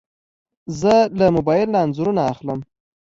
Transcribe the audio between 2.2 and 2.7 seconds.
اخلم.